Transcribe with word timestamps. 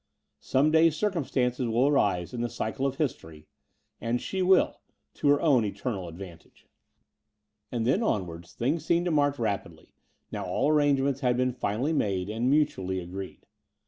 Some 0.39 0.71
day 0.71 0.89
circumstances 0.89 1.67
will 1.67 1.87
arise 1.87 2.33
in 2.33 2.41
the 2.41 2.49
cycle 2.49 2.87
of 2.87 2.95
history: 2.95 3.45
and 3.99 4.19
she 4.19 4.41
will— 4.41 4.81
^to 5.17 5.29
her 5.29 5.39
own 5.39 5.63
eternal 5.63 6.07
ad 6.07 6.17
vantage. 6.17 6.65
The 7.69 7.77
Dower 7.77 7.77
House 7.77 7.77
281 7.77 7.77
XI 7.77 7.77
And 7.77 7.87
then 7.87 8.03
onwards 8.03 8.53
things 8.53 8.83
seemed 8.87 9.05
to 9.05 9.11
march 9.11 9.37
rapidly, 9.37 9.93
now 10.31 10.45
all 10.47 10.69
arrangements 10.69 11.19
had 11.19 11.37
been 11.37 11.53
finally 11.53 11.93
made 11.93 12.31
and 12.31 12.49
mutually 12.49 12.99
agreed. 12.99 13.45